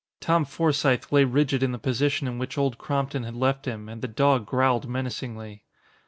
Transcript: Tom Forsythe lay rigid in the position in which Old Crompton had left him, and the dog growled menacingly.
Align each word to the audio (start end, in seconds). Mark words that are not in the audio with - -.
Tom 0.19 0.45
Forsythe 0.45 1.05
lay 1.11 1.23
rigid 1.25 1.61
in 1.61 1.73
the 1.73 1.77
position 1.77 2.27
in 2.27 2.39
which 2.39 2.57
Old 2.57 2.79
Crompton 2.79 3.21
had 3.21 3.35
left 3.35 3.67
him, 3.67 3.87
and 3.87 4.01
the 4.01 4.07
dog 4.07 4.47
growled 4.47 4.89
menacingly. 4.89 5.63